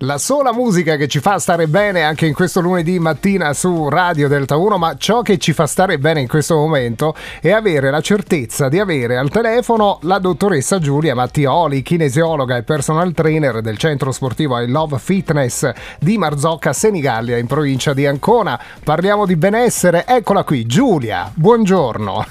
[0.00, 4.28] La sola musica che ci fa stare bene anche in questo lunedì mattina su Radio
[4.28, 8.02] Delta 1, ma ciò che ci fa stare bene in questo momento è avere la
[8.02, 14.12] certezza di avere al telefono la dottoressa Giulia Mattioli, kinesiologa e personal trainer del centro
[14.12, 18.60] sportivo I Love Fitness di Marzocca, Senigallia, in provincia di Ancona.
[18.84, 22.26] Parliamo di benessere, eccola qui, Giulia, buongiorno.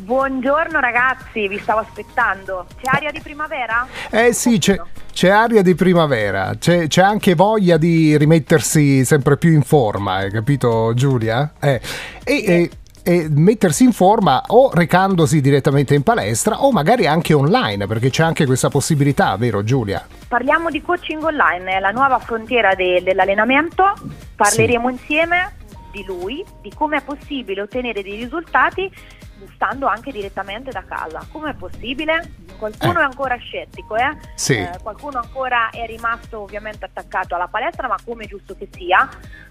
[0.00, 2.66] Buongiorno ragazzi, vi stavo aspettando.
[2.82, 3.86] C'è aria di primavera?
[4.10, 4.76] Eh sì, c'è,
[5.12, 10.30] c'è aria di primavera, c'è, c'è, anche voglia di rimettersi sempre più in forma, hai
[10.30, 11.52] capito Giulia?
[11.60, 11.80] Eh,
[12.24, 12.70] e, e,
[13.02, 18.22] e, mettersi in forma o recandosi direttamente in palestra o magari anche online, perché c'è
[18.22, 20.06] anche questa possibilità, vero Giulia?
[20.28, 23.92] Parliamo di coaching online, la nuova frontiera de, dell'allenamento,
[24.36, 24.92] parleremo sì.
[24.94, 25.52] insieme
[25.90, 28.90] di lui, di come è possibile ottenere dei risultati
[29.54, 31.24] stando anche direttamente da casa.
[31.30, 32.32] Come è possibile?
[32.58, 33.02] Qualcuno eh.
[33.02, 34.16] è ancora scettico, eh?
[34.34, 34.54] Sì.
[34.54, 34.78] eh?
[34.82, 39.08] qualcuno ancora è rimasto ovviamente attaccato alla palestra, ma come è giusto che sia.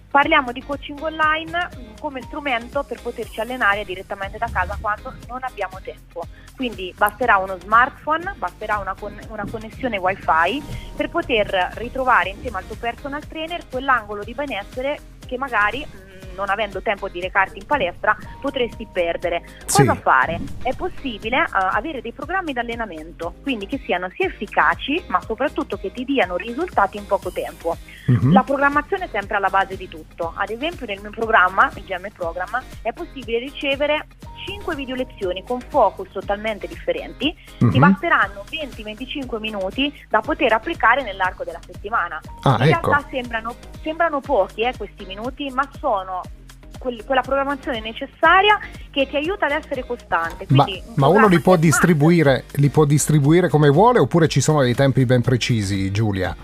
[0.10, 5.44] Parliamo di coaching online mm, come strumento per poterci allenare direttamente da casa quando non
[5.44, 6.26] abbiamo tempo.
[6.56, 10.64] Quindi basterà uno smartphone, basterà una, con- una connessione wifi
[10.96, 16.09] per poter ritrovare insieme al tuo personal trainer quell'angolo di benessere che magari mm,
[16.40, 19.44] non avendo tempo di recarti in palestra potresti perdere.
[19.66, 20.00] Cosa sì.
[20.02, 20.40] fare?
[20.64, 25.78] È possibile uh, avere dei programmi di allenamento, quindi che siano sia efficaci ma soprattutto
[25.78, 27.78] che ti diano risultati in poco tempo.
[28.10, 28.32] Mm-hmm.
[28.32, 30.34] La programmazione è sempre alla base di tutto.
[30.36, 34.08] Ad esempio nel mio programma, il GM Program, è possibile ricevere
[34.50, 37.72] 5 video lezioni con focus totalmente differenti, mm-hmm.
[37.72, 42.20] ti basteranno 20-25 minuti da poter applicare nell'arco della settimana.
[42.42, 42.90] Ah, In ecco.
[42.90, 46.22] realtà sembrano, sembrano pochi eh, questi minuti, ma sono
[46.80, 48.58] quella programmazione necessaria
[48.90, 50.46] che ti aiuta ad essere costante.
[50.50, 55.06] ma, ma uno li può, li può distribuire come vuole oppure ci sono dei tempi
[55.06, 56.36] ben precisi, Giulia?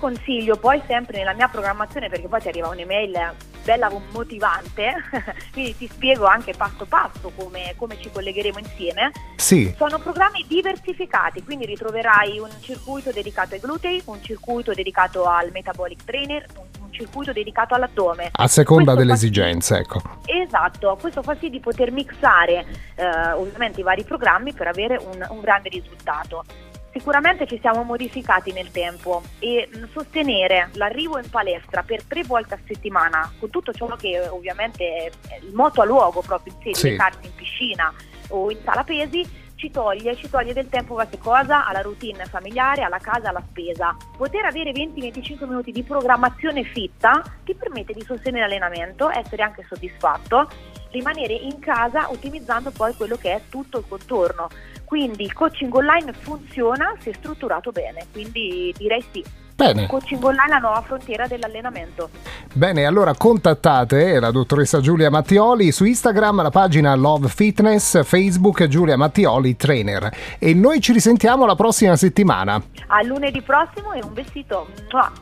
[0.00, 4.94] Io consiglio poi sempre nella mia programmazione, perché poi ti arriva un'email bella motivante,
[5.52, 9.12] quindi ti spiego anche passo passo come, come ci collegheremo insieme.
[9.36, 9.74] Sì.
[9.76, 16.02] Sono programmi diversificati, quindi ritroverai un circuito dedicato ai glutei, un circuito dedicato al metabolic
[16.04, 16.46] trainer,
[16.80, 18.30] un circuito dedicato all'addome.
[18.32, 20.00] A seconda questo delle esigenze, ecco.
[20.24, 22.64] Esatto, questo fa sì di poter mixare
[22.94, 26.44] eh, ovviamente i vari programmi per avere un, un grande risultato.
[26.92, 32.58] Sicuramente ci siamo modificati nel tempo e sostenere l'arrivo in palestra per tre volte a
[32.66, 36.88] settimana, con tutto ciò che ovviamente è il moto a luogo proprio in sé, sì.
[36.88, 37.92] in piscina
[38.30, 39.24] o in sala pesi,
[39.60, 43.94] ci toglie, ci toglie del tempo qualche cosa alla routine familiare, alla casa, alla spesa.
[44.16, 50.48] Poter avere 20-25 minuti di programmazione fitta ti permette di sostenere l'allenamento, essere anche soddisfatto,
[50.90, 54.48] rimanere in casa ottimizzando poi quello che è tutto il contorno.
[54.84, 59.24] Quindi il coaching online funziona se strutturato bene, quindi direi sì.
[59.54, 59.86] Bene.
[59.86, 62.08] Coaching online la nuova frontiera dell'allenamento.
[62.54, 68.96] Bene, allora contattate la dottoressa Giulia Mattioli su Instagram, la pagina Love Fitness, Facebook Giulia
[68.96, 70.10] Mattioli Trainer.
[70.38, 72.60] E noi ci risentiamo la prossima settimana.
[72.86, 74.66] A lunedì prossimo e un vestito.